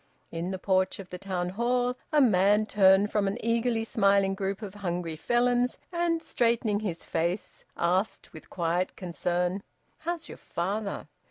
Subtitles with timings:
[0.31, 4.63] In the porch of the Town Hall, a man turned from an eagerly smiling group
[4.63, 9.61] of hungry Felons and, straightening his face, asked with quiet concern,
[9.99, 11.07] "How's your father?"